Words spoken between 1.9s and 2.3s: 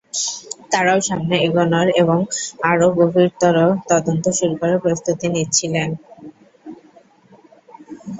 এবং